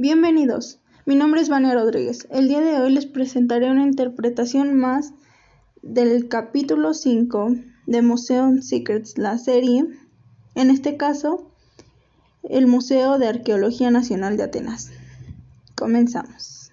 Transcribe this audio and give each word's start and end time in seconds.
Bienvenidos, 0.00 0.78
mi 1.06 1.16
nombre 1.16 1.40
es 1.40 1.48
Vania 1.48 1.74
Rodríguez. 1.74 2.28
El 2.30 2.46
día 2.46 2.60
de 2.60 2.80
hoy 2.80 2.92
les 2.92 3.06
presentaré 3.06 3.68
una 3.68 3.82
interpretación 3.82 4.76
más 4.76 5.12
del 5.82 6.28
capítulo 6.28 6.94
5 6.94 7.56
de 7.88 8.02
Museum 8.02 8.62
Secrets, 8.62 9.18
la 9.18 9.38
serie, 9.38 9.88
en 10.54 10.70
este 10.70 10.96
caso, 10.96 11.50
el 12.44 12.68
Museo 12.68 13.18
de 13.18 13.26
Arqueología 13.26 13.90
Nacional 13.90 14.36
de 14.36 14.44
Atenas. 14.44 14.92
Comenzamos. 15.74 16.70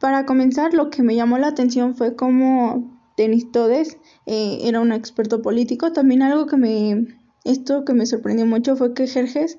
Para 0.00 0.26
comenzar, 0.26 0.74
lo 0.74 0.90
que 0.90 1.04
me 1.04 1.14
llamó 1.14 1.38
la 1.38 1.46
atención 1.46 1.94
fue 1.94 2.16
cómo 2.16 3.00
Tenistodes 3.16 3.98
eh, 4.26 4.58
era 4.62 4.80
un 4.80 4.90
experto 4.90 5.42
político. 5.42 5.92
También 5.92 6.22
algo 6.22 6.46
que 6.46 6.56
me, 6.56 7.06
esto 7.44 7.84
que 7.84 7.94
me 7.94 8.04
sorprendió 8.04 8.46
mucho 8.46 8.74
fue 8.74 8.94
que 8.94 9.06
Jerjes 9.06 9.58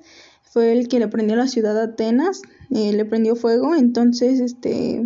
fue 0.54 0.70
el 0.70 0.86
que 0.86 1.00
le 1.00 1.08
prendió 1.08 1.34
la 1.34 1.48
ciudad 1.48 1.74
de 1.74 1.82
Atenas, 1.82 2.40
eh, 2.70 2.92
le 2.92 3.04
prendió 3.04 3.34
fuego, 3.34 3.74
entonces 3.74 4.38
este 4.38 5.02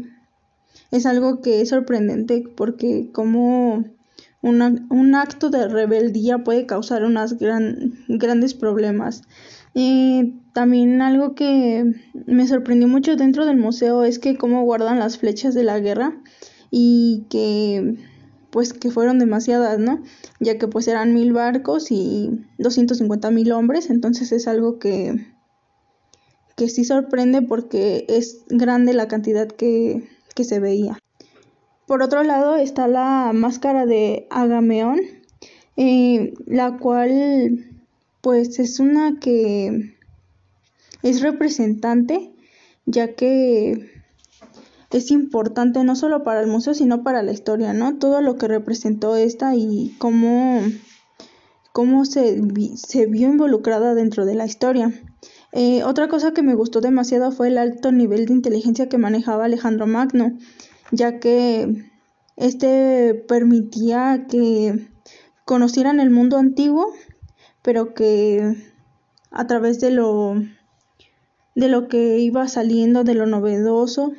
es 0.90 1.06
algo 1.06 1.40
que 1.40 1.62
es 1.62 1.70
sorprendente 1.70 2.44
porque 2.54 3.08
como 3.12 3.82
un 4.42 5.14
acto 5.14 5.48
de 5.48 5.66
rebeldía 5.66 6.44
puede 6.44 6.66
causar 6.66 7.02
unos 7.02 7.36
grandes 7.38 8.52
problemas. 8.52 9.22
también 10.52 11.00
algo 11.00 11.34
que 11.34 11.94
me 12.26 12.46
sorprendió 12.46 12.86
mucho 12.86 13.16
dentro 13.16 13.46
del 13.46 13.56
museo 13.56 14.04
es 14.04 14.18
que 14.18 14.36
cómo 14.36 14.64
guardan 14.64 14.98
las 14.98 15.16
flechas 15.16 15.54
de 15.54 15.64
la 15.64 15.80
guerra 15.80 16.14
y 16.70 17.24
que 17.30 17.96
pues 18.50 18.74
que 18.74 18.90
fueron 18.90 19.18
demasiadas, 19.18 19.78
¿no? 19.78 20.02
Ya 20.40 20.58
que 20.58 20.68
pues 20.68 20.88
eran 20.88 21.14
mil 21.14 21.32
barcos 21.32 21.90
y 21.90 22.44
250 22.58 23.30
mil 23.30 23.52
hombres, 23.52 23.88
entonces 23.88 24.30
es 24.32 24.46
algo 24.46 24.78
que 24.78 25.37
que 26.58 26.68
sí 26.68 26.84
sorprende 26.84 27.40
porque 27.40 28.04
es 28.08 28.40
grande 28.48 28.92
la 28.92 29.06
cantidad 29.06 29.46
que, 29.46 30.02
se 30.36 30.60
veía. 30.60 30.96
Por 31.86 32.00
otro 32.00 32.22
lado 32.22 32.54
está 32.54 32.86
la 32.86 33.32
máscara 33.34 33.86
de 33.86 34.28
Agameón, 34.30 35.00
eh, 35.76 36.32
la 36.46 36.76
cual 36.78 37.64
pues 38.20 38.60
es 38.60 38.78
una 38.78 39.18
que 39.18 39.96
es 41.02 41.22
representante, 41.22 42.30
ya 42.86 43.14
que 43.14 43.90
es 44.92 45.10
importante 45.10 45.82
no 45.82 45.96
solo 45.96 46.22
para 46.22 46.40
el 46.40 46.46
museo, 46.46 46.72
sino 46.72 47.02
para 47.02 47.24
la 47.24 47.32
historia, 47.32 47.72
¿no? 47.72 47.98
Todo 47.98 48.20
lo 48.20 48.36
que 48.36 48.46
representó 48.46 49.16
esta 49.16 49.56
y 49.56 49.96
cómo, 49.98 50.60
cómo 51.72 52.04
se, 52.04 52.40
se 52.76 53.06
vio 53.06 53.28
involucrada 53.28 53.94
dentro 53.94 54.24
de 54.24 54.36
la 54.36 54.46
historia. 54.46 54.92
Eh, 55.52 55.82
otra 55.82 56.08
cosa 56.08 56.32
que 56.32 56.42
me 56.42 56.54
gustó 56.54 56.80
demasiado 56.80 57.32
fue 57.32 57.48
el 57.48 57.58
alto 57.58 57.90
nivel 57.90 58.26
de 58.26 58.34
inteligencia 58.34 58.88
que 58.88 58.98
manejaba 58.98 59.46
Alejandro 59.46 59.86
Magno, 59.86 60.36
ya 60.92 61.18
que 61.18 61.90
este 62.36 63.14
permitía 63.14 64.26
que 64.28 64.88
conocieran 65.44 66.00
el 66.00 66.10
mundo 66.10 66.36
antiguo, 66.36 66.92
pero 67.62 67.94
que 67.94 68.56
a 69.30 69.46
través 69.46 69.80
de 69.80 69.90
lo 69.90 70.34
de 71.54 71.68
lo 71.68 71.88
que 71.88 72.18
iba 72.18 72.46
saliendo, 72.46 73.02
de 73.02 73.14
lo 73.14 73.26
novedoso. 73.26 74.12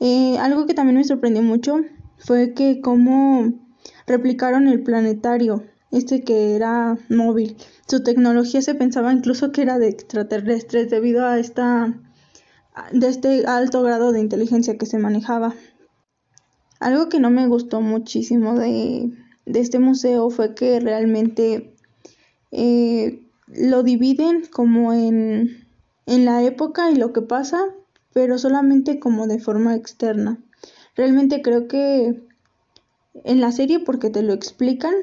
Eh, 0.00 0.38
algo 0.38 0.66
que 0.66 0.74
también 0.74 0.96
me 0.96 1.04
sorprendió 1.04 1.42
mucho 1.42 1.76
fue 2.16 2.54
que 2.54 2.80
cómo 2.80 3.52
replicaron 4.06 4.68
el 4.68 4.82
planetario, 4.82 5.64
este 5.92 6.22
que 6.24 6.56
era 6.56 6.98
móvil. 7.08 7.56
Su 7.86 8.02
tecnología 8.02 8.62
se 8.62 8.74
pensaba 8.74 9.12
incluso 9.12 9.52
que 9.52 9.62
era 9.62 9.78
de 9.78 9.88
extraterrestres 9.88 10.90
debido 10.90 11.26
a 11.26 11.38
esta 11.38 11.94
de 12.90 13.08
este 13.08 13.46
alto 13.46 13.82
grado 13.82 14.12
de 14.12 14.20
inteligencia 14.20 14.78
que 14.78 14.86
se 14.86 14.98
manejaba. 14.98 15.54
Algo 16.80 17.08
que 17.08 17.20
no 17.20 17.30
me 17.30 17.46
gustó 17.46 17.80
muchísimo 17.80 18.58
de, 18.58 19.12
este 19.44 19.78
museo 19.78 20.30
fue 20.30 20.54
que 20.54 20.80
realmente 20.80 21.74
eh, 22.50 23.22
lo 23.46 23.82
dividen 23.82 24.46
como 24.50 24.92
en, 24.92 25.66
en 26.06 26.24
la 26.24 26.42
época 26.42 26.90
y 26.90 26.96
lo 26.96 27.12
que 27.12 27.22
pasa, 27.22 27.62
pero 28.12 28.38
solamente 28.38 28.98
como 28.98 29.26
de 29.26 29.38
forma 29.38 29.76
externa. 29.76 30.38
Realmente 30.96 31.42
creo 31.42 31.68
que 31.68 32.26
en 33.24 33.40
la 33.40 33.52
serie 33.52 33.80
porque 33.80 34.10
te 34.10 34.22
lo 34.22 34.32
explican, 34.32 34.94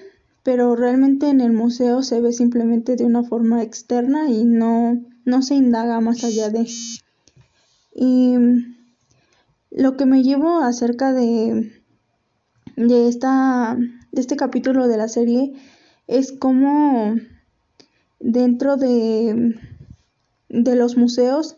pero 0.44 0.76
realmente 0.76 1.30
en 1.30 1.42
el 1.42 1.52
museo 1.52 2.02
se 2.02 2.22
ve 2.22 2.32
simplemente 2.34 2.96
de 2.96 3.06
una 3.06 3.24
forma 3.24 3.62
externa 3.62 4.30
y 4.30 4.46
no, 4.46 5.04
no 5.26 5.42
se 5.42 5.56
indaga 5.56 6.00
más 6.00 6.24
allá 6.24 6.50
de. 6.50 6.68
Y 7.94 8.36
lo 9.72 9.98
que 9.98 10.06
me 10.06 10.24
llevo 10.24 10.60
acerca 10.60 11.14
de, 11.14 11.72
de, 12.76 13.08
esta, 13.08 13.78
de 14.12 14.22
este 14.22 14.38
capítulo 14.38 14.88
de 14.88 14.98
la 14.98 15.08
serie 15.08 15.54
es 16.08 16.32
cómo 16.32 17.16
dentro 18.20 18.78
de, 18.78 19.56
de 20.50 20.76
los 20.76 20.98
museos 20.98 21.58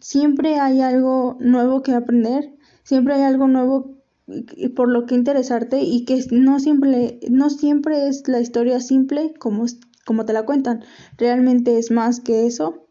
siempre 0.00 0.58
hay 0.58 0.80
algo 0.80 1.36
nuevo 1.40 1.82
que 1.82 1.94
aprender, 1.94 2.54
siempre 2.82 3.14
hay 3.14 3.22
algo 3.22 3.46
nuevo 3.46 4.01
por 4.74 4.88
lo 4.88 5.06
que 5.06 5.14
interesarte 5.14 5.82
y 5.82 6.04
que 6.04 6.24
no 6.30 6.58
siempre, 6.58 7.20
no 7.30 7.50
siempre 7.50 8.08
es 8.08 8.26
la 8.28 8.40
historia 8.40 8.80
simple 8.80 9.34
como, 9.38 9.66
como 10.04 10.24
te 10.24 10.32
la 10.32 10.44
cuentan, 10.44 10.84
realmente 11.18 11.78
es 11.78 11.90
más 11.90 12.20
que 12.20 12.46
eso 12.46 12.86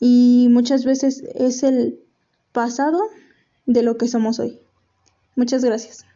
y 0.00 0.48
muchas 0.50 0.84
veces 0.84 1.22
es 1.34 1.62
el 1.62 2.00
pasado 2.52 3.00
de 3.66 3.82
lo 3.82 3.96
que 3.96 4.08
somos 4.08 4.38
hoy. 4.38 4.58
Muchas 5.36 5.64
gracias. 5.64 6.08